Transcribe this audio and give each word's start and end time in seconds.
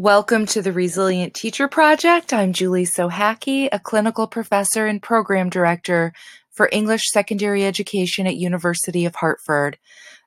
Welcome 0.00 0.46
to 0.46 0.62
the 0.62 0.72
Resilient 0.72 1.34
Teacher 1.34 1.66
Project. 1.66 2.32
I'm 2.32 2.52
Julie 2.52 2.84
Sochacki, 2.84 3.68
a 3.72 3.80
clinical 3.80 4.28
professor 4.28 4.86
and 4.86 5.02
program 5.02 5.50
director 5.50 6.12
for 6.52 6.68
English 6.70 7.10
secondary 7.10 7.64
education 7.64 8.24
at 8.28 8.36
University 8.36 9.06
of 9.06 9.16
Hartford. 9.16 9.76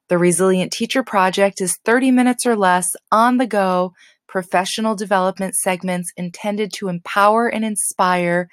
The 0.10 0.18
Resilient 0.18 0.74
Teacher 0.74 1.04
Project 1.04 1.62
is 1.62 1.80
30 1.86 2.12
minutes 2.12 2.46
or 2.46 2.58
less 2.58 2.86
on 3.14 3.38
the 3.38 3.48
go 3.48 3.94
professional 4.28 4.94
development 4.94 5.56
segments 5.56 6.12
intended 6.18 6.74
to 6.74 6.90
empower 6.90 7.48
and 7.48 7.64
inspire 7.64 8.50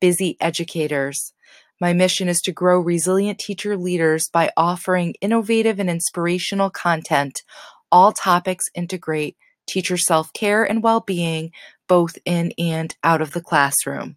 busy 0.00 0.36
educators. 0.40 1.32
My 1.80 1.94
mission 1.94 2.28
is 2.28 2.40
to 2.42 2.52
grow 2.52 2.78
resilient 2.78 3.40
teacher 3.40 3.76
leaders 3.76 4.28
by 4.28 4.52
offering 4.56 5.16
innovative 5.20 5.80
and 5.80 5.90
inspirational 5.90 6.70
content. 6.70 7.42
All 7.90 8.12
topics 8.12 8.66
integrate 8.76 9.36
teacher 9.70 9.96
self 9.96 10.32
care 10.32 10.64
and 10.64 10.82
well 10.82 11.00
being, 11.00 11.52
both 11.88 12.18
in 12.24 12.52
and 12.58 12.94
out 13.04 13.22
of 13.22 13.32
the 13.32 13.40
classroom. 13.40 14.16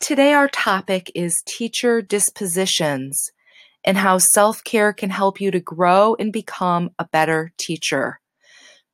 Today, 0.00 0.32
our 0.32 0.48
topic 0.48 1.10
is 1.14 1.42
teacher 1.46 2.02
dispositions 2.02 3.30
and 3.84 3.96
how 3.96 4.18
self 4.18 4.62
care 4.64 4.92
can 4.92 5.10
help 5.10 5.40
you 5.40 5.50
to 5.50 5.60
grow 5.60 6.16
and 6.18 6.32
become 6.32 6.90
a 6.98 7.06
better 7.06 7.52
teacher. 7.58 8.20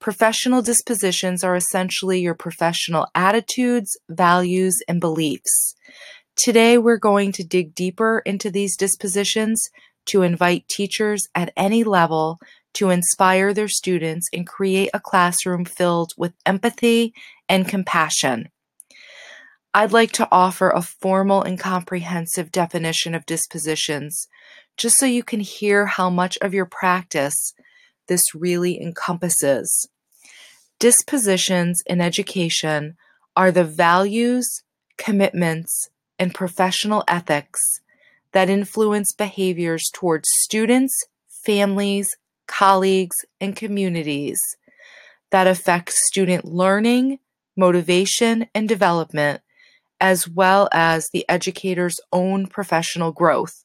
Professional 0.01 0.61
dispositions 0.61 1.43
are 1.43 1.57
essentially 1.57 2.21
your 2.21 2.35
professional 2.35 3.07
attitudes, 3.15 3.97
values, 4.09 4.77
and 4.87 5.01
beliefs. 5.01 5.75
Today, 6.37 6.79
we're 6.79 6.99
going 6.99 7.33
to 7.33 7.45
dig 7.45 7.75
deeper 7.75 8.23
into 8.27 8.51
these 8.51 8.77
dispositions 8.77 9.71
to 10.07 10.23
invite 10.23 10.69
teachers 10.69 11.27
at 11.35 11.53
any 11.57 11.85
level 11.85 12.39
to 12.75 12.91
inspire 12.91 13.55
their 13.55 13.69
students 13.69 14.29
and 14.33 14.47
create 14.47 14.91
a 14.93 15.01
classroom 15.01 15.65
filled 15.65 16.13
with 16.17 16.35
empathy 16.45 17.15
and 17.49 17.69
compassion. 17.69 18.49
I'd 19.73 19.93
like 19.93 20.13
to 20.13 20.29
offer 20.31 20.71
a 20.71 20.83
formal 20.83 21.43
and 21.43 21.59
comprehensive 21.59 22.53
definition 22.53 23.15
of 23.15 23.27
dispositions, 23.27 24.29
just 24.77 24.97
so 24.99 25.07
you 25.07 25.23
can 25.23 25.41
hear 25.41 25.87
how 25.87 26.11
much 26.11 26.39
of 26.41 26.55
your 26.55 26.67
practice 26.67 27.55
this 28.07 28.23
really 28.35 28.81
encompasses. 28.81 29.89
Dispositions 30.79 31.83
in 31.87 32.01
education 32.01 32.97
are 33.37 33.51
the 33.51 33.65
values, 33.65 34.63
commitments, 34.97 35.89
and 36.19 36.35
professional 36.35 37.03
ethics 37.09 37.61
that 38.35 38.51
influence 38.51 39.15
behaviors 39.15 39.91
towards 39.95 40.29
students, 40.41 40.93
families, 41.47 42.17
colleagues, 42.47 43.17
and 43.41 43.57
communities 43.57 44.39
that 45.31 45.47
affect 45.47 45.91
student 45.91 46.45
learning, 46.45 47.19
motivation, 47.57 48.47
and 48.55 48.69
development, 48.69 49.41
as 50.01 50.29
well 50.29 50.69
as 50.73 51.09
the 51.13 51.25
educator's 51.29 51.97
own 52.13 52.47
professional 52.47 53.13
growth. 53.13 53.65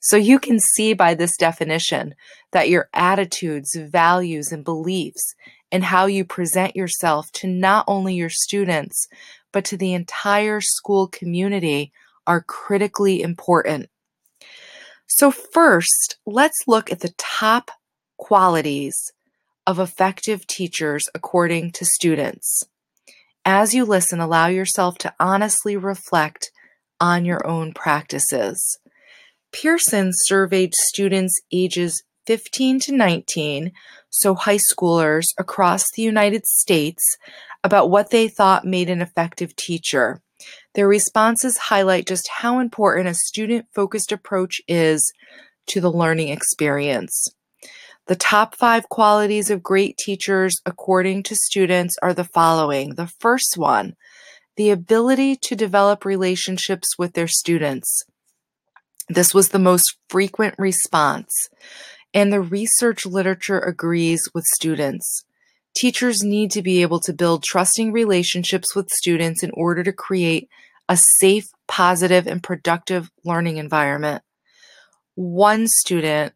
So 0.00 0.16
you 0.16 0.38
can 0.38 0.58
see 0.58 0.94
by 0.94 1.14
this 1.14 1.36
definition 1.36 2.14
that 2.50 2.68
your 2.68 2.88
attitudes, 2.92 3.74
values, 3.76 4.50
and 4.50 4.64
beliefs 4.64 5.34
and 5.70 5.84
how 5.84 6.06
you 6.06 6.24
present 6.24 6.76
yourself 6.76 7.30
to 7.32 7.46
not 7.46 7.84
only 7.86 8.14
your 8.14 8.28
students, 8.28 9.08
but 9.52 9.64
to 9.66 9.76
the 9.76 9.94
entire 9.94 10.60
school 10.60 11.06
community 11.06 11.92
are 12.26 12.42
critically 12.42 13.22
important. 13.22 13.88
So, 15.06 15.30
first, 15.30 16.16
let's 16.26 16.58
look 16.66 16.90
at 16.90 17.00
the 17.00 17.14
top 17.18 17.70
qualities 18.16 19.12
of 19.66 19.78
effective 19.78 20.46
teachers 20.46 21.04
according 21.14 21.72
to 21.72 21.84
students. 21.84 22.64
As 23.44 23.74
you 23.74 23.84
listen, 23.84 24.20
allow 24.20 24.46
yourself 24.46 24.98
to 24.98 25.14
honestly 25.18 25.76
reflect 25.76 26.50
on 27.00 27.24
your 27.24 27.44
own 27.46 27.72
practices. 27.72 28.78
Pearson 29.52 30.10
surveyed 30.14 30.74
students 30.74 31.40
ages 31.52 32.02
15 32.26 32.80
to 32.80 32.92
19, 32.92 33.72
so 34.08 34.34
high 34.34 34.58
schoolers 34.72 35.24
across 35.38 35.84
the 35.94 36.02
United 36.02 36.46
States, 36.46 37.02
about 37.64 37.90
what 37.90 38.10
they 38.10 38.28
thought 38.28 38.64
made 38.64 38.88
an 38.88 39.02
effective 39.02 39.54
teacher. 39.56 40.22
Their 40.74 40.88
responses 40.88 41.58
highlight 41.58 42.06
just 42.06 42.28
how 42.28 42.58
important 42.58 43.08
a 43.08 43.14
student 43.14 43.66
focused 43.74 44.12
approach 44.12 44.60
is 44.66 45.12
to 45.68 45.80
the 45.80 45.92
learning 45.92 46.28
experience. 46.28 47.28
The 48.06 48.16
top 48.16 48.56
five 48.56 48.88
qualities 48.88 49.50
of 49.50 49.62
great 49.62 49.96
teachers, 49.96 50.60
according 50.66 51.22
to 51.24 51.36
students, 51.36 51.94
are 52.02 52.14
the 52.14 52.24
following. 52.24 52.94
The 52.94 53.12
first 53.20 53.54
one, 53.56 53.94
the 54.56 54.70
ability 54.70 55.36
to 55.36 55.54
develop 55.54 56.04
relationships 56.04 56.98
with 56.98 57.12
their 57.12 57.28
students. 57.28 58.04
This 59.08 59.32
was 59.34 59.50
the 59.50 59.58
most 59.58 59.98
frequent 60.08 60.54
response, 60.58 61.48
and 62.12 62.32
the 62.32 62.40
research 62.40 63.06
literature 63.06 63.58
agrees 63.58 64.28
with 64.34 64.44
students. 64.44 65.24
Teachers 65.74 66.22
need 66.22 66.50
to 66.52 66.62
be 66.62 66.82
able 66.82 67.00
to 67.00 67.12
build 67.12 67.42
trusting 67.42 67.92
relationships 67.92 68.74
with 68.74 68.90
students 68.90 69.42
in 69.42 69.50
order 69.52 69.82
to 69.82 69.92
create 69.92 70.48
a 70.88 70.96
safe, 70.96 71.48
positive, 71.66 72.26
and 72.26 72.42
productive 72.42 73.10
learning 73.24 73.56
environment. 73.56 74.22
One 75.14 75.66
student 75.68 76.34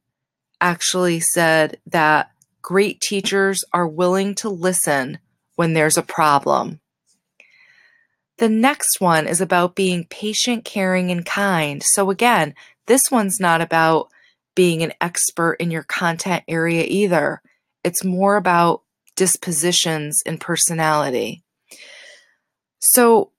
actually 0.61 1.21
said 1.21 1.79
that 1.87 2.31
great 2.63 3.01
teachers 3.01 3.65
are 3.73 3.87
willing 3.87 4.35
to 4.37 4.49
listen 4.49 5.19
when 5.57 5.75
there's 5.75 5.99
a 5.99 6.03
problem. 6.03 6.81
The 8.39 8.49
next 8.49 9.01
one 9.01 9.27
is 9.27 9.41
about 9.41 9.77
being 9.77 10.07
patient, 10.11 10.65
caring, 10.65 11.11
and 11.11 11.25
kind. 11.25 11.83
So, 11.83 12.11
again, 12.11 12.55
this 12.87 13.03
one's 13.11 13.41
not 13.41 13.61
about 13.61 14.09
being 14.55 14.83
an 14.83 14.93
expert 15.01 15.55
in 15.55 15.71
your 15.71 15.83
content 15.85 16.45
area 16.49 16.85
either. 16.87 17.41
It's 17.83 18.05
more 18.05 18.37
about 18.37 18.83
dispositions 19.17 20.23
and 20.25 20.41
personality. 20.41 21.43
So, 22.79 23.33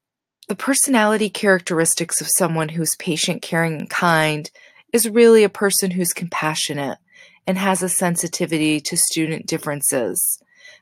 the 0.48 0.56
personality 0.56 1.30
characteristics 1.30 2.22
of 2.22 2.28
someone 2.38 2.70
who's 2.70 2.96
patient, 3.00 3.42
caring, 3.42 3.80
and 3.80 3.90
kind 3.90 4.50
is 4.94 5.10
really 5.10 5.44
a 5.44 5.50
person 5.50 5.92
who's 5.92 6.14
compassionate, 6.14 6.98
and 7.46 7.58
has 7.58 7.84
a 7.84 7.90
sensitivity 7.90 8.80
to 8.82 8.98
student 8.98 9.46
differences. 9.46 10.42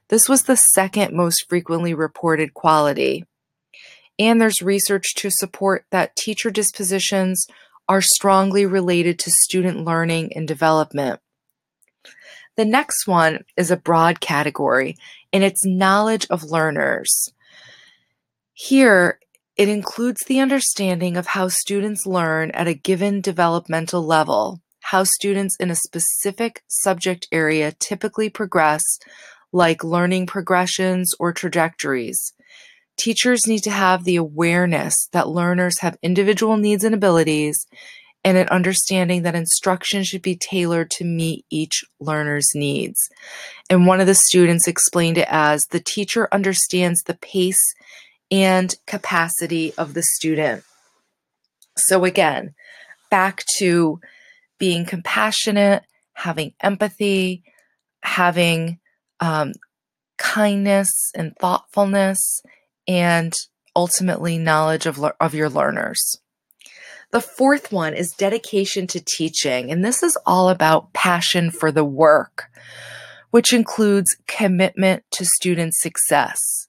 This 0.09 0.29
was 0.29 0.44
the 0.44 0.57
second 0.57 1.16
most 1.16 1.47
frequently 1.50 1.94
reported 1.94 2.53
quality. 2.53 3.25
And 4.17 4.39
there's 4.39 4.61
research 4.61 5.16
to 5.17 5.29
support 5.31 5.85
that 5.91 6.16
teacher 6.16 6.51
dispositions 6.51 7.45
are 7.88 8.01
strongly 8.01 8.66
related 8.66 9.19
to 9.19 9.31
student 9.31 9.84
learning 9.84 10.34
and 10.35 10.47
development. 10.47 11.19
The 12.57 12.66
next 12.66 13.07
one 13.07 13.43
is 13.57 13.71
a 13.71 13.77
broad 13.77 14.19
category, 14.21 14.97
and 15.33 15.43
it's 15.43 15.66
knowledge 15.66 16.25
of 16.29 16.43
learners. 16.43 17.31
Here, 18.53 19.19
it 19.57 19.69
includes 19.69 20.23
the 20.25 20.39
understanding 20.39 21.17
of 21.17 21.27
how 21.27 21.47
students 21.49 22.05
learn 22.05 22.51
at 22.51 22.67
a 22.67 22.73
given 22.73 23.21
developmental 23.21 24.05
level 24.05 24.61
how 24.85 25.03
students 25.03 25.55
in 25.59 25.71
a 25.71 25.75
specific 25.75 26.61
subject 26.67 27.27
area 27.31 27.71
typically 27.79 28.29
progress, 28.29 28.83
like 29.51 29.83
learning 29.83 30.27
progressions 30.27 31.11
or 31.19 31.33
trajectories. 31.33 32.33
Teachers 32.95 33.47
need 33.47 33.63
to 33.63 33.72
have 33.72 34.03
the 34.03 34.16
awareness 34.16 34.93
that 35.11 35.27
learners 35.27 35.79
have 35.79 35.97
individual 36.03 36.55
needs 36.55 36.83
and 36.83 36.93
abilities 36.93 37.66
and 38.25 38.37
an 38.37 38.49
understanding 38.49 39.21
that 39.21 39.35
instruction 39.35 40.03
should 40.03 40.23
be 40.23 40.35
tailored 40.35 40.89
to 40.89 41.05
meet 41.05 41.45
each 41.51 41.85
learner's 41.99 42.47
needs. 42.55 42.99
And 43.69 43.85
one 43.85 44.01
of 44.01 44.07
the 44.07 44.15
students 44.15 44.67
explained 44.67 45.19
it 45.19 45.27
as 45.29 45.67
the 45.67 45.79
teacher 45.79 46.27
understands 46.31 47.03
the 47.03 47.13
pace 47.13 47.75
and 48.31 48.73
capacity 48.87 49.75
of 49.77 49.93
the 49.93 50.01
student. 50.01 50.63
So, 51.77 52.03
again, 52.03 52.55
back 53.11 53.43
to 53.59 53.99
being 54.57 54.85
compassionate, 54.85 55.83
having 56.13 56.53
empathy, 56.61 57.43
having 58.01 58.79
um, 59.19 59.53
kindness 60.17 61.11
and 61.13 61.35
thoughtfulness, 61.37 62.41
and 62.87 63.35
ultimately 63.75 64.39
knowledge 64.39 64.87
of, 64.87 65.03
of 65.19 65.35
your 65.35 65.49
learners. 65.49 66.17
The 67.11 67.22
fourth 67.22 67.72
one 67.72 67.93
is 67.93 68.11
dedication 68.11 68.87
to 68.87 69.03
teaching, 69.03 69.72
and 69.72 69.84
this 69.84 70.03
is 70.03 70.17
all 70.25 70.49
about 70.49 70.93
passion 70.93 71.52
for 71.52 71.72
the 71.72 71.85
work, 71.85 72.46
which 73.31 73.53
includes 73.53 74.16
commitment 74.28 75.03
to 75.11 75.25
student 75.25 75.73
success. 75.75 76.67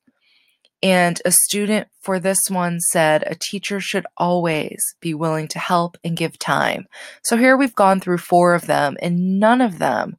And 0.82 1.20
a 1.24 1.32
student 1.32 1.88
for 2.02 2.20
this 2.20 2.38
one 2.48 2.80
said 2.80 3.24
a 3.26 3.34
teacher 3.34 3.80
should 3.80 4.06
always 4.16 4.78
be 5.00 5.14
willing 5.14 5.48
to 5.48 5.58
help 5.58 5.96
and 6.04 6.16
give 6.16 6.38
time. 6.38 6.86
So 7.24 7.36
here 7.36 7.56
we've 7.56 7.74
gone 7.74 7.98
through 7.98 8.18
four 8.18 8.54
of 8.54 8.66
them, 8.66 8.96
and 9.00 9.40
none 9.40 9.60
of 9.60 9.78
them 9.78 10.18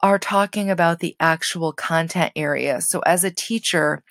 are 0.00 0.18
talking 0.18 0.70
about 0.70 0.98
the 0.98 1.16
actual 1.18 1.72
content 1.72 2.32
area. 2.36 2.78
So, 2.80 3.00
as 3.06 3.24
a 3.24 3.30
teacher, 3.30 4.02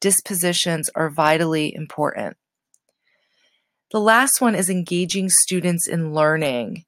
dispositions 0.00 0.88
are 0.94 1.10
vitally 1.10 1.74
important. 1.74 2.36
The 3.92 4.00
last 4.00 4.40
one 4.40 4.54
is 4.54 4.70
engaging 4.70 5.28
students 5.28 5.86
in 5.86 6.14
learning. 6.14 6.84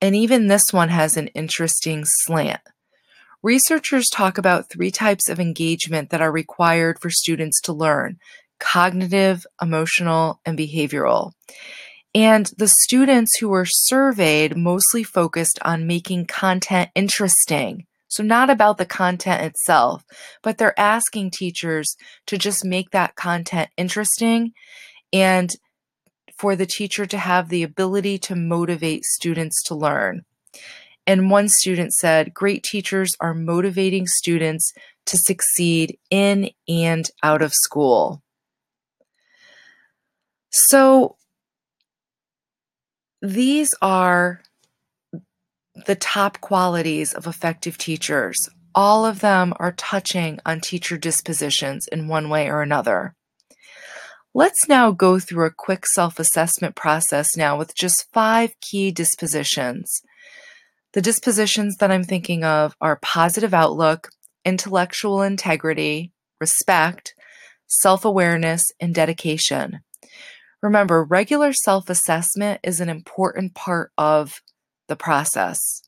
And 0.00 0.16
even 0.16 0.48
this 0.48 0.64
one 0.72 0.88
has 0.88 1.16
an 1.16 1.28
interesting 1.28 2.02
slant. 2.04 2.60
Researchers 3.44 4.08
talk 4.08 4.38
about 4.38 4.68
three 4.68 4.90
types 4.90 5.28
of 5.28 5.38
engagement 5.38 6.10
that 6.10 6.20
are 6.20 6.32
required 6.32 6.98
for 7.00 7.10
students 7.10 7.60
to 7.62 7.72
learn 7.72 8.18
cognitive, 8.58 9.44
emotional, 9.60 10.40
and 10.44 10.58
behavioral. 10.58 11.32
And 12.14 12.50
the 12.58 12.68
students 12.68 13.38
who 13.38 13.48
were 13.48 13.66
surveyed 13.66 14.56
mostly 14.56 15.02
focused 15.02 15.58
on 15.62 15.86
making 15.86 16.26
content 16.26 16.90
interesting. 16.94 17.86
So, 18.08 18.22
not 18.22 18.50
about 18.50 18.78
the 18.78 18.86
content 18.86 19.42
itself, 19.42 20.04
but 20.42 20.58
they're 20.58 20.78
asking 20.78 21.30
teachers 21.30 21.96
to 22.26 22.36
just 22.36 22.64
make 22.64 22.90
that 22.90 23.16
content 23.16 23.70
interesting 23.76 24.52
and 25.12 25.50
for 26.36 26.56
the 26.56 26.66
teacher 26.66 27.06
to 27.06 27.18
have 27.18 27.48
the 27.48 27.62
ability 27.62 28.18
to 28.18 28.34
motivate 28.34 29.04
students 29.04 29.62
to 29.64 29.74
learn. 29.74 30.24
And 31.06 31.30
one 31.30 31.48
student 31.48 31.92
said, 31.94 32.34
Great 32.34 32.62
teachers 32.62 33.10
are 33.20 33.34
motivating 33.34 34.06
students 34.06 34.72
to 35.06 35.16
succeed 35.16 35.98
in 36.10 36.50
and 36.68 37.08
out 37.22 37.42
of 37.42 37.52
school. 37.52 38.22
So, 40.50 41.16
these 43.20 43.70
are 43.80 44.42
the 45.86 45.94
top 45.94 46.40
qualities 46.40 47.12
of 47.12 47.26
effective 47.26 47.78
teachers. 47.78 48.36
All 48.74 49.04
of 49.04 49.20
them 49.20 49.54
are 49.58 49.72
touching 49.72 50.38
on 50.44 50.60
teacher 50.60 50.96
dispositions 50.96 51.86
in 51.88 52.08
one 52.08 52.28
way 52.28 52.48
or 52.48 52.62
another. 52.62 53.14
Let's 54.34 54.66
now 54.66 54.92
go 54.92 55.18
through 55.18 55.44
a 55.44 55.54
quick 55.54 55.84
self 55.86 56.18
assessment 56.18 56.74
process 56.74 57.36
now 57.36 57.58
with 57.58 57.74
just 57.74 58.06
five 58.14 58.58
key 58.62 58.90
dispositions. 58.90 60.00
The 60.94 61.02
dispositions 61.02 61.76
that 61.80 61.90
I'm 61.90 62.04
thinking 62.04 62.42
of 62.42 62.74
are 62.80 62.98
positive 63.02 63.52
outlook, 63.52 64.08
intellectual 64.42 65.20
integrity, 65.20 66.12
respect, 66.40 67.14
self 67.66 68.06
awareness, 68.06 68.64
and 68.80 68.94
dedication. 68.94 69.80
Remember, 70.62 71.04
regular 71.04 71.52
self 71.52 71.90
assessment 71.90 72.60
is 72.62 72.80
an 72.80 72.88
important 72.88 73.54
part 73.54 73.92
of 73.98 74.40
the 74.88 74.96
process. 74.96 75.82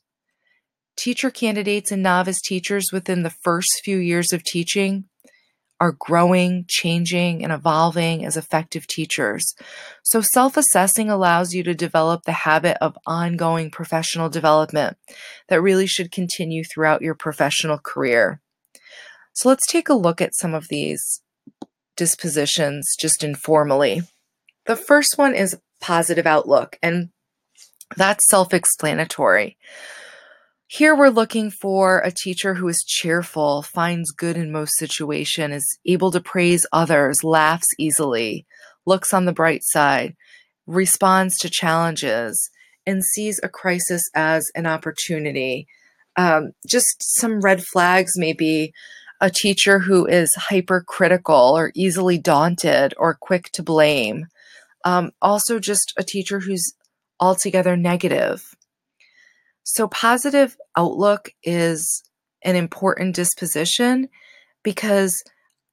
Teacher 0.95 1.31
candidates 1.31 1.91
and 1.91 2.03
novice 2.03 2.41
teachers 2.41 2.89
within 2.93 3.23
the 3.23 3.33
first 3.43 3.81
few 3.83 3.97
years 3.97 4.31
of 4.31 4.43
teaching 4.43 5.05
are 5.79 5.91
growing, 5.91 6.65
changing, 6.67 7.43
and 7.43 7.51
evolving 7.51 8.25
as 8.25 8.37
effective 8.37 8.87
teachers. 8.87 9.55
So, 10.03 10.21
self 10.21 10.57
assessing 10.57 11.09
allows 11.09 11.53
you 11.53 11.63
to 11.63 11.73
develop 11.73 12.23
the 12.23 12.31
habit 12.31 12.77
of 12.81 12.97
ongoing 13.05 13.71
professional 13.71 14.29
development 14.29 14.97
that 15.49 15.61
really 15.61 15.87
should 15.87 16.11
continue 16.11 16.63
throughout 16.63 17.01
your 17.01 17.15
professional 17.15 17.77
career. 17.77 18.41
So, 19.33 19.49
let's 19.49 19.67
take 19.67 19.89
a 19.89 19.93
look 19.93 20.21
at 20.21 20.35
some 20.35 20.53
of 20.53 20.69
these 20.69 21.21
dispositions 21.97 22.95
just 22.99 23.23
informally. 23.23 24.01
The 24.65 24.75
first 24.75 25.17
one 25.17 25.35
is 25.35 25.59
positive 25.81 26.25
outlook, 26.25 26.77
and 26.81 27.09
that's 27.97 28.27
self 28.29 28.53
explanatory. 28.53 29.57
Here 30.67 30.95
we're 30.95 31.09
looking 31.09 31.51
for 31.51 31.99
a 31.99 32.11
teacher 32.11 32.55
who 32.55 32.67
is 32.67 32.83
cheerful, 32.83 33.61
finds 33.61 34.09
good 34.09 34.35
in 34.35 34.51
most 34.51 34.75
situations, 34.77 35.55
is 35.55 35.79
able 35.85 36.09
to 36.09 36.19
praise 36.19 36.65
others, 36.71 37.23
laughs 37.23 37.67
easily, 37.77 38.47
looks 38.83 39.13
on 39.13 39.25
the 39.25 39.31
bright 39.31 39.61
side, 39.63 40.15
responds 40.65 41.37
to 41.37 41.51
challenges, 41.51 42.49
and 42.83 43.03
sees 43.03 43.39
a 43.43 43.49
crisis 43.49 44.09
as 44.15 44.49
an 44.55 44.65
opportunity. 44.65 45.67
Um, 46.17 46.51
just 46.67 46.95
some 46.99 47.41
red 47.41 47.63
flags 47.63 48.13
maybe 48.15 48.73
a 49.21 49.29
teacher 49.29 49.77
who 49.77 50.07
is 50.07 50.33
hypercritical 50.35 51.55
or 51.55 51.71
easily 51.75 52.17
daunted 52.17 52.95
or 52.97 53.15
quick 53.21 53.51
to 53.51 53.61
blame. 53.61 54.25
Um, 54.83 55.11
also, 55.21 55.59
just 55.59 55.93
a 55.95 56.03
teacher 56.03 56.39
who's 56.39 56.73
altogether 57.19 57.77
negative. 57.77 58.55
So, 59.65 59.87
positive 59.87 60.55
outlook 60.77 61.31
is 61.43 62.03
an 62.43 62.55
important 62.55 63.15
disposition 63.15 64.09
because 64.63 65.23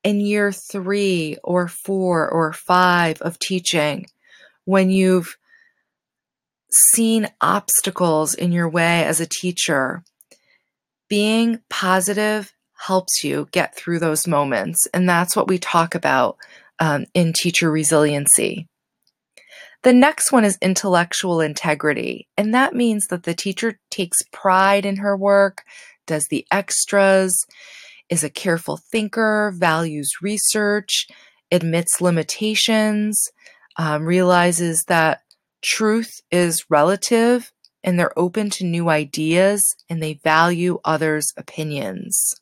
in 0.02 0.18
year 0.18 0.50
three 0.50 1.36
or 1.44 1.68
four 1.68 2.28
or 2.28 2.54
five 2.54 3.20
of 3.20 3.38
teaching, 3.38 4.06
when 4.64 4.90
you've 4.90 5.36
seen 6.70 7.28
obstacles 7.42 8.34
in 8.34 8.50
your 8.50 8.68
way 8.68 9.04
as 9.04 9.20
a 9.20 9.28
teacher, 9.28 10.02
being 11.10 11.60
positive 11.68 12.54
helps 12.86 13.22
you 13.22 13.46
get 13.52 13.76
through 13.76 13.98
those 13.98 14.26
moments. 14.26 14.88
And 14.94 15.06
that's 15.06 15.36
what 15.36 15.48
we 15.48 15.58
talk 15.58 15.94
about 15.94 16.38
um, 16.78 17.04
in 17.12 17.34
teacher 17.34 17.70
resiliency. 17.70 18.68
The 19.82 19.92
next 19.92 20.30
one 20.30 20.44
is 20.44 20.58
intellectual 20.62 21.40
integrity, 21.40 22.28
and 22.36 22.54
that 22.54 22.74
means 22.74 23.06
that 23.08 23.24
the 23.24 23.34
teacher 23.34 23.80
takes 23.90 24.18
pride 24.32 24.86
in 24.86 24.96
her 24.96 25.16
work, 25.16 25.64
does 26.06 26.26
the 26.30 26.46
extras, 26.52 27.36
is 28.08 28.22
a 28.22 28.30
careful 28.30 28.78
thinker, 28.92 29.52
values 29.56 30.10
research, 30.20 31.08
admits 31.50 32.00
limitations, 32.00 33.20
um, 33.76 34.04
realizes 34.04 34.84
that 34.86 35.22
truth 35.62 36.10
is 36.30 36.64
relative 36.68 37.52
and 37.82 37.98
they're 37.98 38.16
open 38.18 38.50
to 38.50 38.64
new 38.64 38.88
ideas 38.88 39.62
and 39.88 40.02
they 40.02 40.20
value 40.22 40.78
others' 40.84 41.32
opinions. 41.36 42.34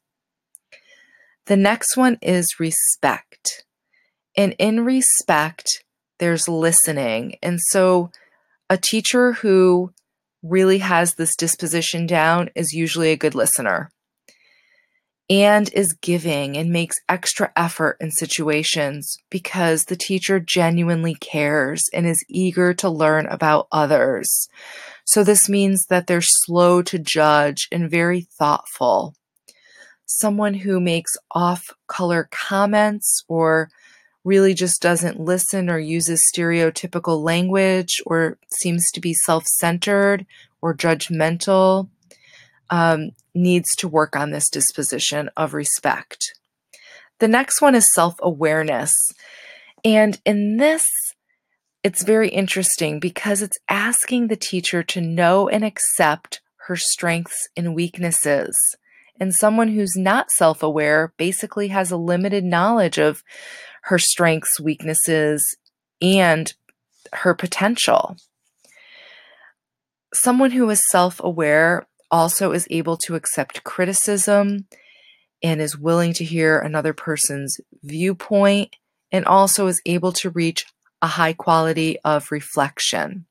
The 1.46 1.56
next 1.56 1.96
one 1.96 2.19
is 2.20 2.60
respect. 2.60 3.64
And 4.37 4.54
in 4.58 4.84
respect, 4.84 5.82
there's 6.20 6.49
listening. 6.49 7.37
And 7.43 7.58
so 7.70 8.11
a 8.69 8.76
teacher 8.76 9.32
who 9.32 9.93
really 10.43 10.78
has 10.78 11.14
this 11.14 11.34
disposition 11.34 12.06
down 12.06 12.50
is 12.55 12.72
usually 12.72 13.11
a 13.11 13.17
good 13.17 13.34
listener 13.34 13.90
and 15.28 15.72
is 15.72 15.93
giving 15.93 16.56
and 16.56 16.70
makes 16.70 16.96
extra 17.08 17.52
effort 17.55 17.97
in 18.00 18.11
situations 18.11 19.16
because 19.30 19.85
the 19.85 19.97
teacher 19.97 20.40
genuinely 20.40 21.14
cares 21.14 21.83
and 21.94 22.06
is 22.06 22.25
eager 22.28 22.75
to 22.75 22.90
learn 22.90 23.26
about 23.26 23.68
others. 23.71 24.49
So, 25.04 25.23
this 25.23 25.49
means 25.49 25.87
that 25.88 26.06
they're 26.06 26.21
slow 26.21 26.83
to 26.83 26.99
judge 26.99 27.68
and 27.71 27.90
very 27.90 28.26
thoughtful. 28.38 29.14
Someone 30.04 30.54
who 30.54 30.80
makes 30.80 31.12
off 31.33 31.71
color 31.87 32.28
comments 32.33 33.23
or 33.28 33.71
really 34.24 34.54
just 34.54 34.82
doesn't 34.82 35.20
listen 35.20 35.70
or 35.70 35.78
uses 35.78 36.22
stereotypical 36.34 37.22
language 37.22 38.02
or 38.06 38.38
seems 38.52 38.90
to 38.90 39.00
be 39.00 39.14
self 39.14 39.46
centered 39.46 40.26
or 40.60 40.74
judgmental 40.74 41.88
um, 42.70 43.10
needs 43.34 43.68
to 43.76 43.88
work 43.88 44.16
on 44.16 44.30
this 44.30 44.48
disposition 44.48 45.30
of 45.36 45.54
respect. 45.54 46.34
The 47.18 47.28
next 47.28 47.60
one 47.60 47.74
is 47.74 47.92
self 47.94 48.14
awareness. 48.20 48.92
And 49.84 50.20
in 50.24 50.58
this, 50.58 50.84
it's 51.82 52.02
very 52.02 52.28
interesting 52.28 53.00
because 53.00 53.40
it's 53.40 53.58
asking 53.68 54.28
the 54.28 54.36
teacher 54.36 54.82
to 54.82 55.00
know 55.00 55.48
and 55.48 55.64
accept 55.64 56.40
her 56.66 56.76
strengths 56.76 57.48
and 57.56 57.74
weaknesses. 57.74 58.54
And 59.18 59.34
someone 59.34 59.68
who's 59.68 59.96
not 59.96 60.30
self 60.30 60.62
aware 60.62 61.12
basically 61.16 61.68
has 61.68 61.90
a 61.90 61.96
limited 61.96 62.44
knowledge 62.44 62.98
of 62.98 63.22
her 63.82 63.99
strengths, 63.99 64.60
weaknesses, 64.60 65.44
and 66.00 66.52
her 67.12 67.34
potential. 67.34 68.16
Someone 70.12 70.50
who 70.50 70.68
is 70.70 70.80
self 70.90 71.20
aware 71.22 71.87
also 72.10 72.52
is 72.52 72.66
able 72.70 72.96
to 72.96 73.14
accept 73.14 73.64
criticism 73.64 74.66
and 75.42 75.60
is 75.60 75.78
willing 75.78 76.12
to 76.14 76.25
hear 76.25 76.58
another 76.58 76.92
person's 76.92 77.60
viewpoint 77.82 78.76
and 79.12 79.25
also 79.25 79.66
is 79.66 79.80
able 79.87 80.12
to 80.12 80.30
reach 80.30 80.64
a 81.02 81.06
high 81.06 81.32
quality 81.32 81.99
of 82.04 82.30
reflection. 82.30 83.26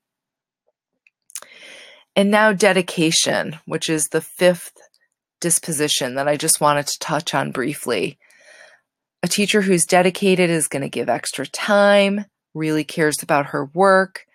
And 2.15 2.31
now, 2.31 2.51
dedication, 2.51 3.59
which 3.65 3.89
is 3.89 4.07
the 4.07 4.21
fifth 4.21 4.73
disposition 5.39 6.15
that 6.15 6.27
I 6.27 6.35
just 6.35 6.59
wanted 6.59 6.87
to 6.87 6.99
touch 6.99 7.33
on 7.33 7.51
briefly. 7.51 8.17
A 9.21 9.27
teacher 9.27 9.61
who's 9.61 9.85
dedicated 9.85 10.49
is 10.49 10.67
going 10.67 10.81
to 10.81 10.89
give 10.89 11.09
extra 11.09 11.45
time, 11.45 12.25
really 12.53 12.83
cares 12.83 13.21
about 13.21 13.47
her 13.47 13.65
work, 13.73 14.25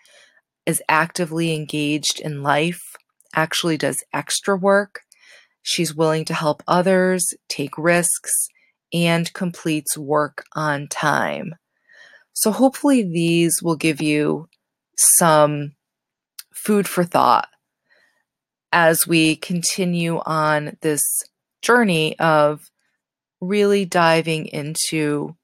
is 0.67 0.83
actively 0.89 1.55
engaged 1.55 2.21
in 2.21 2.43
life, 2.43 2.83
actually 3.35 3.77
does 3.77 4.05
extra 4.13 4.57
work, 4.57 5.01
She's 5.67 5.95
willing 5.95 6.27
to 6.27 6.35
help 6.35 6.63
others, 6.69 7.25
take 7.49 7.79
risks, 7.79 8.49
and 8.93 9.33
completes 9.33 9.97
work 9.97 10.45
on 10.55 10.89
time. 10.89 11.55
So, 12.35 12.51
hopefully, 12.51 13.03
these 13.03 13.55
will 13.63 13.75
give 13.75 14.03
you 14.03 14.51
some 15.17 15.73
food 16.53 16.87
for 16.87 17.03
thought 17.03 17.49
as 18.73 19.07
we 19.07 19.37
continue 19.37 20.21
on 20.27 20.77
this 20.83 21.01
journey 21.63 22.19
of 22.19 22.61
really 23.47 23.85
diving 23.85 24.47
into 24.47 25.37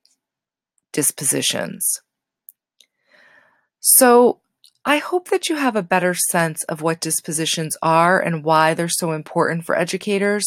dispositions. 0.93 2.01
So, 3.81 4.41
I 4.85 4.99
hope 4.99 5.29
that 5.29 5.49
you 5.49 5.57
have 5.57 5.77
a 5.77 5.83
better 5.83 6.15
sense 6.15 6.65
of 6.65 6.81
what 6.81 7.01
dispositions 7.01 7.77
are 7.83 8.19
and 8.19 8.43
why 8.43 8.73
they're 8.73 8.89
so 8.89 9.13
important 9.13 9.65
for 9.67 9.77
educators. 9.77 10.47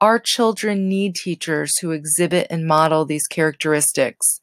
Our 0.00 0.18
children 0.18 0.88
need 0.88 1.14
teachers 1.14 1.70
who 1.80 1.90
exhibit 1.90 2.46
and 2.48 2.66
model 2.66 3.04
these 3.04 3.26
characteristics. 3.26 4.40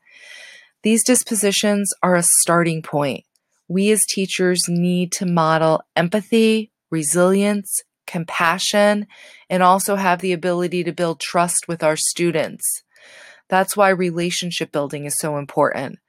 These 0.83 1.03
dispositions 1.03 1.91
are 2.03 2.15
a 2.15 2.23
starting 2.23 2.81
point. 2.81 3.25
We 3.67 3.89
as 3.91 4.03
teachers 4.05 4.61
need 4.67 5.11
to 5.13 5.25
model 5.25 5.81
empathy, 5.95 6.71
resilience, 6.91 7.81
compassion, 8.07 9.07
and 9.49 9.63
also 9.63 9.95
have 9.95 10.19
the 10.19 10.33
ability 10.33 10.83
to 10.83 10.91
build 10.91 11.19
trust 11.19 11.67
with 11.67 11.83
our 11.83 11.95
students. 11.95 12.83
That's 13.49 13.75
why 13.75 13.89
relationship 13.89 14.71
building 14.71 15.05
is 15.05 15.17
so 15.19 15.37
important. 15.37 15.99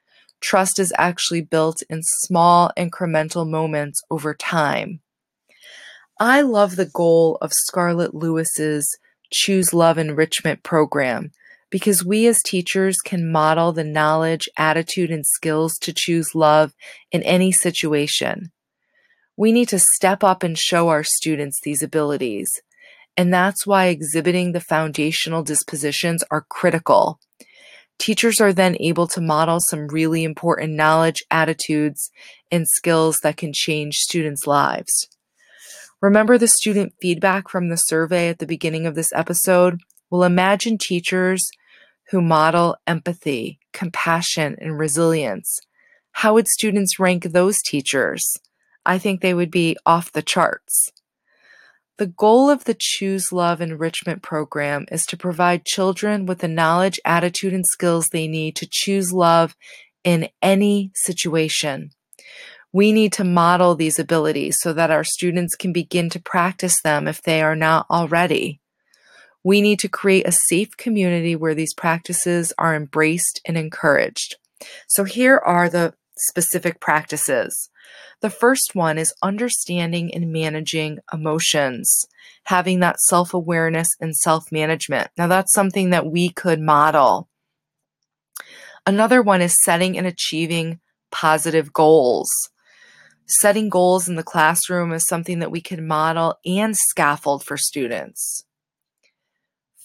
Trust 0.41 0.79
is 0.79 0.93
actually 0.97 1.43
built 1.43 1.83
in 1.89 2.03
small 2.03 2.71
incremental 2.77 3.49
moments 3.49 4.01
over 4.11 4.35
time. 4.35 5.01
I 6.21 6.43
love 6.43 6.77
the 6.77 6.87
goal 6.87 7.39
of 7.41 7.53
Scarlett 7.53 8.15
Lewis's 8.15 8.87
Choose 9.33 9.73
Love 9.73 9.99
Enrichment 9.99 10.63
program 10.63 11.31
because 11.71 12.05
we 12.05 12.27
as 12.27 12.43
teachers 12.43 12.99
can 12.99 13.33
model 13.33 13.73
the 13.73 13.83
knowledge, 13.83 14.49
attitude, 14.59 15.11
and 15.11 15.25
skills 15.27 15.73
to 15.81 15.93
choose 15.93 16.35
love 16.35 16.75
in 17.11 17.23
any 17.23 17.51
situation. 17.51 18.53
We 19.37 19.53
need 19.53 19.69
to 19.69 19.79
step 19.79 20.23
up 20.23 20.43
and 20.43 20.59
show 20.59 20.89
our 20.89 21.05
students 21.05 21.61
these 21.63 21.83
abilities. 21.83 22.51
And 23.17 23.33
that's 23.33 23.67
why 23.67 23.87
exhibiting 23.87 24.53
the 24.53 24.61
foundational 24.61 25.43
dispositions 25.43 26.25
are 26.31 26.47
critical. 26.49 27.19
Teachers 27.99 28.41
are 28.41 28.53
then 28.53 28.77
able 28.81 29.07
to 29.09 29.21
model 29.21 29.61
some 29.61 29.87
really 29.89 30.25
important 30.25 30.73
knowledge, 30.75 31.23
attitudes, 31.31 32.11
and 32.51 32.67
skills 32.67 33.19
that 33.23 33.37
can 33.37 33.53
change 33.53 33.97
students' 33.97 34.47
lives. 34.47 35.09
Remember 36.01 36.37
the 36.37 36.49
student 36.49 36.95
feedback 37.01 37.49
from 37.49 37.69
the 37.69 37.77
survey 37.77 38.29
at 38.29 38.39
the 38.41 38.47
beginning 38.47 38.87
of 38.87 38.97
this 38.97 39.13
episode? 39.15 39.79
Well, 40.11 40.25
imagine 40.25 40.79
teachers 40.79 41.49
who 42.11 42.21
model 42.21 42.77
empathy, 42.87 43.61
compassion, 43.73 44.57
and 44.61 44.79
resilience. 44.79 45.61
How 46.11 46.35
would 46.35 46.49
students 46.49 46.99
rank 46.99 47.25
those 47.25 47.57
teachers? 47.63 48.37
I 48.85 48.99
think 48.99 49.21
they 49.21 49.35
would 49.35 49.51
be 49.51 49.77
off 49.87 50.13
the 50.13 50.23
charts. 50.23 50.91
The 51.99 52.07
goal 52.07 52.51
of 52.51 52.65
the 52.65 52.77
Choose 52.77 53.33
Love 53.33 53.61
Enrichment 53.61 54.23
Program 54.23 54.87
is 54.91 55.07
to 55.07 55.17
provide 55.17 55.65
children 55.65 56.27
with 56.27 56.39
the 56.39 56.49
knowledge, 56.49 56.99
attitude, 57.05 57.53
and 57.53 57.65
skills 57.67 58.09
they 58.09 58.27
need 58.27 58.57
to 58.57 58.69
choose 58.69 59.13
love 59.13 59.55
in 60.03 60.29
any 60.41 60.91
situation. 60.95 61.91
We 62.73 62.91
need 62.93 63.13
to 63.15 63.25
model 63.25 63.75
these 63.75 63.99
abilities 63.99 64.57
so 64.61 64.73
that 64.73 64.91
our 64.91 65.05
students 65.05 65.55
can 65.55 65.73
begin 65.73 66.09
to 66.11 66.21
practice 66.21 66.81
them 66.83 67.07
if 67.07 67.21
they 67.23 67.43
are 67.43 67.55
not 67.55 67.87
already. 67.91 68.61
We 69.45 69.61
need 69.61 69.79
to 69.81 69.89
create 69.89 70.27
a 70.27 70.33
safe 70.49 70.77
community 70.77 71.37
where 71.37 71.55
these 71.55 71.75
practices 71.75 72.53
are 72.57 72.75
embraced 72.75 73.41
and 73.45 73.59
encouraged. 73.59 74.37
So, 74.89 75.05
here 75.05 75.37
are 75.37 75.69
the 75.69 75.95
specific 76.29 76.81
practices. 76.81 77.71
The 78.21 78.31
first 78.31 78.75
one 78.75 78.99
is 78.99 79.15
understanding 79.23 80.15
and 80.15 80.33
managing 80.33 80.99
emotions, 81.13 82.07
having 82.45 82.81
that 82.81 83.01
self 83.01 83.35
awareness 83.35 83.89
and 84.01 84.17
self 84.17 84.53
management. 84.53 85.11
Now, 85.19 85.27
that's 85.27 85.53
something 85.53 85.91
that 85.91 86.07
we 86.07 86.29
could 86.29 86.61
model. 86.61 87.29
Another 88.87 89.23
one 89.23 89.41
is 89.41 89.63
setting 89.63 89.97
and 89.97 90.07
achieving 90.07 90.81
positive 91.11 91.73
goals. 91.73 92.31
Setting 93.27 93.69
goals 93.69 94.09
in 94.09 94.17
the 94.17 94.23
classroom 94.23 94.93
is 94.93 95.07
something 95.07 95.39
that 95.39 95.51
we 95.51 95.61
can 95.61 95.87
model 95.87 96.39
and 96.45 96.77
scaffold 96.77 97.45
for 97.45 97.57
students. 97.57 98.45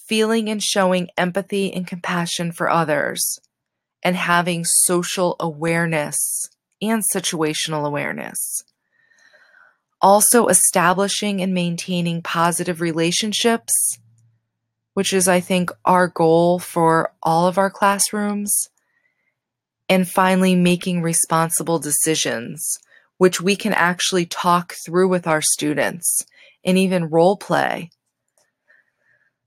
Feeling 0.08 0.50
and 0.50 0.63
showing 0.63 1.10
empathy 1.17 1.72
and 1.72 1.86
compassion 1.86 2.51
for 2.51 2.70
others, 2.70 3.39
and 4.04 4.16
having 4.16 4.63
social 4.66 5.36
awareness 5.39 6.50
and 6.82 7.04
situational 7.13 7.86
awareness. 7.86 8.63
Also, 10.01 10.48
establishing 10.48 11.42
and 11.42 11.54
maintaining 11.54 12.22
positive 12.22 12.82
relationships, 12.82 13.74
which 14.94 15.12
is, 15.12 15.27
I 15.27 15.39
think, 15.39 15.72
our 15.86 16.08
goal 16.08 16.60
for 16.60 17.13
all 17.24 17.48
of 17.48 17.58
our 17.58 17.72
classrooms. 17.72 18.70
And 19.89 20.08
finally, 20.08 20.56
making 20.56 21.01
responsible 21.01 21.80
decisions, 21.80 22.77
which 23.18 23.42
we 23.42 23.56
can 23.56 23.74
actually 23.74 24.25
talk 24.25 24.75
through 24.86 25.08
with 25.08 25.25
our 25.25 25.42
students 25.42 26.25
and 26.63 26.77
even 26.77 27.10
role 27.10 27.38
play. 27.38 27.89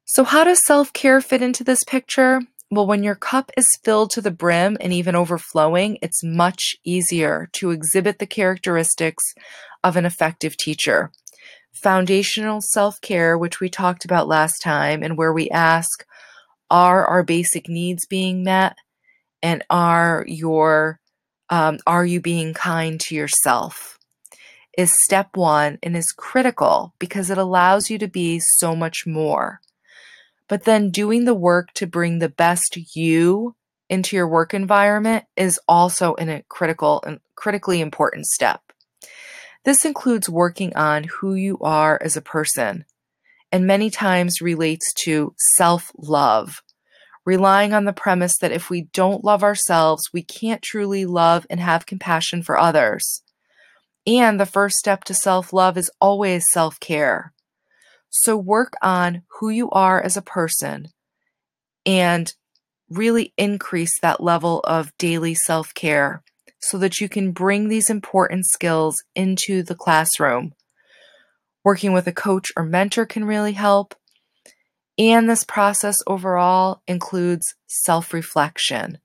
So, 0.04 0.24
how 0.24 0.42
does 0.42 0.60
self 0.66 0.92
care 0.92 1.20
fit 1.20 1.42
into 1.42 1.62
this 1.62 1.84
picture? 1.84 2.40
Well, 2.72 2.86
when 2.86 3.02
your 3.02 3.16
cup 3.16 3.50
is 3.56 3.66
filled 3.82 4.10
to 4.12 4.20
the 4.20 4.30
brim 4.30 4.76
and 4.80 4.92
even 4.92 5.16
overflowing, 5.16 5.98
it's 6.02 6.22
much 6.22 6.76
easier 6.84 7.48
to 7.54 7.72
exhibit 7.72 8.20
the 8.20 8.28
characteristics 8.28 9.24
of 9.82 9.96
an 9.96 10.06
effective 10.06 10.56
teacher. 10.56 11.10
Foundational 11.72 12.60
self 12.60 13.00
care, 13.00 13.36
which 13.36 13.58
we 13.58 13.68
talked 13.68 14.04
about 14.04 14.28
last 14.28 14.60
time, 14.62 15.02
and 15.02 15.18
where 15.18 15.32
we 15.32 15.50
ask, 15.50 16.06
are 16.70 17.04
our 17.04 17.24
basic 17.24 17.68
needs 17.68 18.06
being 18.06 18.44
met? 18.44 18.76
And 19.42 19.64
are 19.68 20.24
your 20.28 21.00
um, 21.48 21.78
are 21.88 22.06
you 22.06 22.20
being 22.20 22.54
kind 22.54 23.00
to 23.00 23.16
yourself? 23.16 23.98
Is 24.78 24.92
step 25.02 25.36
one 25.36 25.80
and 25.82 25.96
is 25.96 26.12
critical 26.12 26.94
because 27.00 27.30
it 27.30 27.38
allows 27.38 27.90
you 27.90 27.98
to 27.98 28.06
be 28.06 28.40
so 28.58 28.76
much 28.76 29.08
more 29.08 29.60
but 30.50 30.64
then 30.64 30.90
doing 30.90 31.24
the 31.24 31.34
work 31.34 31.72
to 31.74 31.86
bring 31.86 32.18
the 32.18 32.28
best 32.28 32.76
you 32.96 33.54
into 33.88 34.16
your 34.16 34.26
work 34.26 34.52
environment 34.52 35.24
is 35.36 35.60
also 35.68 36.16
a 36.18 36.42
critical 36.48 37.00
and 37.06 37.20
critically 37.36 37.80
important 37.80 38.26
step. 38.26 38.60
This 39.64 39.84
includes 39.84 40.28
working 40.28 40.74
on 40.74 41.04
who 41.04 41.34
you 41.34 41.56
are 41.60 42.00
as 42.02 42.16
a 42.16 42.20
person 42.20 42.84
and 43.52 43.64
many 43.64 43.90
times 43.90 44.40
relates 44.40 44.92
to 45.04 45.34
self 45.54 45.92
love, 45.96 46.62
relying 47.24 47.72
on 47.72 47.84
the 47.84 47.92
premise 47.92 48.36
that 48.38 48.52
if 48.52 48.70
we 48.70 48.88
don't 48.92 49.22
love 49.22 49.44
ourselves, 49.44 50.10
we 50.12 50.24
can't 50.24 50.62
truly 50.62 51.04
love 51.04 51.46
and 51.48 51.60
have 51.60 51.86
compassion 51.86 52.42
for 52.42 52.58
others. 52.58 53.22
And 54.04 54.40
the 54.40 54.46
first 54.46 54.78
step 54.78 55.04
to 55.04 55.14
self 55.14 55.52
love 55.52 55.78
is 55.78 55.92
always 56.00 56.44
self 56.52 56.80
care. 56.80 57.32
So 58.10 58.36
work 58.36 58.74
on 58.82 59.22
who 59.38 59.48
you 59.50 59.70
are 59.70 60.02
as 60.02 60.16
a 60.16 60.22
person 60.22 60.88
and 61.86 62.32
really 62.88 63.32
increase 63.38 63.98
that 64.00 64.22
level 64.22 64.60
of 64.64 64.96
daily 64.98 65.34
self 65.34 65.72
care 65.74 66.22
so 66.60 66.76
that 66.78 67.00
you 67.00 67.08
can 67.08 67.32
bring 67.32 67.68
these 67.68 67.88
important 67.88 68.46
skills 68.46 69.02
into 69.14 69.62
the 69.62 69.74
classroom. 69.74 70.52
Working 71.64 71.92
with 71.92 72.06
a 72.06 72.12
coach 72.12 72.48
or 72.56 72.64
mentor 72.64 73.06
can 73.06 73.24
really 73.24 73.52
help. 73.52 73.94
And 74.98 75.30
this 75.30 75.44
process 75.44 75.96
overall 76.06 76.82
includes 76.86 77.54
self 77.66 78.12
reflection. 78.12 78.98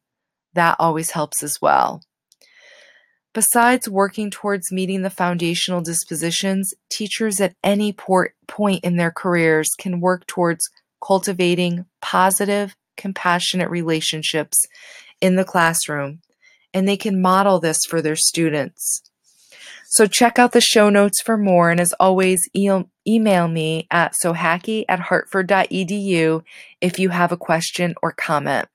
That 0.54 0.78
always 0.80 1.12
helps 1.12 1.44
as 1.44 1.62
well. 1.62 2.02
Besides 3.36 3.89
working 3.89 4.32
towards 4.32 4.72
meeting 4.72 5.01
the 5.01 5.10
foundational 5.10 5.82
dispositions, 5.82 6.74
teachers 6.89 7.42
at 7.42 7.54
any 7.65 7.92
point 7.92 8.82
in 8.82 8.96
their 8.96 9.12
careers 9.12 9.72
can 9.77 10.00
work 10.00 10.25
towards 10.25 10.70
cultivating 11.06 11.86
positive, 12.01 12.77
compassionate 12.96 13.70
relationships 13.70 14.65
in 15.20 15.36
the 15.36 15.44
classroom, 15.44 16.22
and 16.74 16.88
they 16.88 16.96
can 16.96 17.22
model 17.22 17.60
this 17.60 17.80
for 17.86 18.01
their 18.01 18.15
students. 18.15 19.01
So 19.89 20.08
check 20.08 20.39
out 20.39 20.54
the 20.54 20.62
show 20.62 20.89
notes 20.89 21.22
for 21.22 21.38
more, 21.38 21.70
and 21.70 21.82
as 21.82 21.92
always, 22.00 22.39
e- 22.54 22.86
email 23.06 23.50
me 23.50 23.86
at 23.92 24.13
sochacki 24.24 24.86
at 24.88 25.01
hartford.edu 25.01 26.42
if 26.80 27.00
you 27.00 27.10
have 27.10 27.34
a 27.34 27.38
question 27.38 27.96
or 28.01 28.13
comment. 28.13 28.70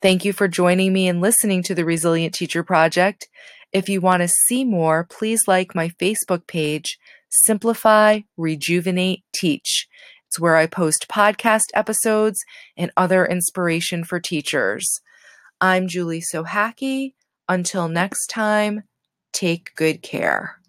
Thank 0.00 0.24
you 0.24 0.32
for 0.32 0.48
joining 0.48 0.94
me 0.94 1.08
and 1.08 1.20
listening 1.20 1.62
to 1.64 1.74
the 1.74 1.84
Resilient 1.84 2.32
Teacher 2.34 2.64
Project. 2.64 3.28
If 3.72 3.88
you 3.88 4.02
want 4.02 4.20
to 4.22 4.28
see 4.28 4.64
more, 4.64 5.04
please 5.04 5.48
like 5.48 5.74
my 5.74 5.88
Facebook 5.88 6.46
page, 6.46 6.98
Simplify, 7.30 8.20
Rejuvenate, 8.36 9.24
Teach. 9.32 9.88
It's 10.28 10.38
where 10.38 10.56
I 10.56 10.66
post 10.66 11.08
podcast 11.08 11.64
episodes 11.72 12.38
and 12.76 12.90
other 12.96 13.24
inspiration 13.24 14.04
for 14.04 14.20
teachers. 14.20 15.00
I'm 15.60 15.88
Julie 15.88 16.22
Sochacki. 16.22 17.14
Until 17.48 17.88
next 17.88 18.26
time, 18.26 18.82
take 19.32 19.74
good 19.74 20.02
care. 20.02 20.61